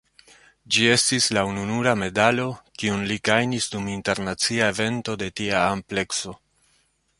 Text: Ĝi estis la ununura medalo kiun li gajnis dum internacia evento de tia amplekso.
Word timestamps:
Ĝi 0.75 0.85
estis 0.93 1.27
la 1.37 1.43
ununura 1.49 1.93
medalo 2.03 2.47
kiun 2.83 3.05
li 3.13 3.19
gajnis 3.31 3.69
dum 3.75 3.93
internacia 3.99 4.73
evento 4.75 5.19
de 5.25 5.31
tia 5.43 5.63
amplekso. 5.75 6.37